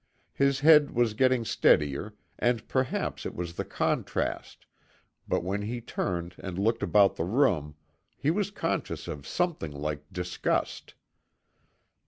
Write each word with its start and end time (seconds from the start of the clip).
His 0.33 0.61
head 0.61 0.95
was 0.95 1.13
getting 1.13 1.45
steadier, 1.45 2.15
and 2.39 2.67
perhaps 2.67 3.23
it 3.23 3.35
was 3.35 3.53
the 3.53 3.63
contrast, 3.63 4.65
but 5.27 5.43
when 5.43 5.61
he 5.61 5.79
turned 5.79 6.33
and 6.39 6.57
looked 6.57 6.81
about 6.81 7.17
the 7.17 7.23
room 7.23 7.75
he 8.17 8.31
was 8.31 8.49
conscious 8.49 9.07
of 9.07 9.27
something 9.27 9.71
like 9.71 10.11
disgust. 10.11 10.95